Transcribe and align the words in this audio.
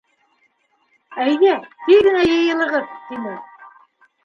—Әйҙә, 1.25 1.51
тиҙ 1.85 2.03
генә 2.09 2.25
йыйылығыҙ!— 2.31 2.91
тине. 3.13 3.39